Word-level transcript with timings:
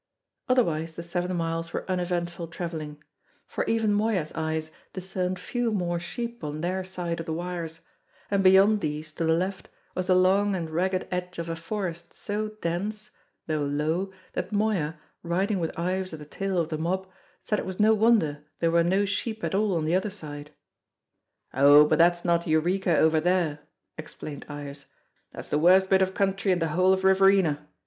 Otherwise 0.49 0.95
the 0.95 1.03
seven 1.03 1.35
miles 1.37 1.73
were 1.73 1.87
uneventful 1.87 2.47
travelling; 2.47 3.03
for 3.45 3.63
even 3.65 3.93
Moya's 3.93 4.31
eyes 4.33 4.71
discerned 4.93 5.37
few 5.37 5.71
more 5.71 5.99
sheep 5.99 6.43
on 6.43 6.61
their 6.61 6.83
side 6.83 7.19
of 7.19 7.27
the 7.27 7.33
wires; 7.33 7.81
and 8.31 8.43
beyond 8.43 8.81
these, 8.81 9.13
to 9.13 9.23
the 9.25 9.35
left, 9.35 9.69
was 9.93 10.07
the 10.07 10.15
long 10.15 10.55
and 10.55 10.71
ragged 10.71 11.07
edge 11.11 11.37
of 11.37 11.47
a 11.47 11.55
forest 11.55 12.13
so 12.13 12.49
dense 12.63 13.11
(though 13.45 13.61
low) 13.63 14.11
that 14.33 14.51
Moya, 14.51 14.95
riding 15.21 15.59
with 15.59 15.77
Ives 15.77 16.13
at 16.13 16.17
the 16.17 16.25
tail 16.25 16.57
of 16.57 16.69
the 16.69 16.79
mob, 16.79 17.07
said 17.39 17.59
it 17.59 17.65
was 17.67 17.79
no 17.79 17.93
wonder 17.93 18.43
there 18.57 18.71
were 18.71 18.83
no 18.83 19.05
sheep 19.05 19.43
at 19.43 19.53
all 19.53 19.77
on 19.77 19.85
the 19.85 19.93
other 19.93 20.09
side. 20.09 20.49
"Oh, 21.53 21.85
but 21.85 21.99
that's 21.99 22.25
not 22.25 22.47
Eureka 22.47 22.97
over 22.97 23.19
there," 23.19 23.59
explained 23.99 24.47
Ives; 24.49 24.87
"that's 25.31 25.51
the 25.51 25.59
worst 25.59 25.91
bit 25.91 26.01
of 26.01 26.15
country 26.15 26.51
in 26.51 26.57
the 26.57 26.69
whole 26.69 26.91
of 26.91 27.03
Riverina. 27.03 27.67